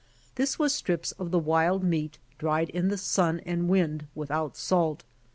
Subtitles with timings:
[0.35, 5.03] 'J'his was strips of the wild m^eat dried in the sun and wind without salt.